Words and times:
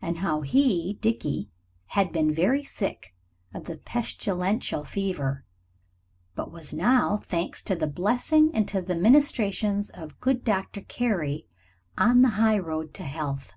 And 0.00 0.18
how 0.18 0.42
he, 0.42 0.92
Dickie, 1.00 1.50
had 1.86 2.12
been 2.12 2.30
very 2.32 2.62
sick 2.62 3.16
of 3.52 3.64
the 3.64 3.76
pestilential 3.78 4.84
fever, 4.84 5.44
but 6.36 6.52
was 6.52 6.72
now, 6.72 7.16
thanks 7.16 7.64
to 7.64 7.74
the 7.74 7.88
blessing 7.88 8.52
and 8.54 8.68
to 8.68 8.80
the 8.80 8.94
ministrations 8.94 9.90
of 9.90 10.20
good 10.20 10.44
Dr. 10.44 10.82
Carey, 10.82 11.48
on 11.98 12.22
the 12.22 12.28
highroad 12.38 12.94
to 12.94 13.02
health. 13.02 13.54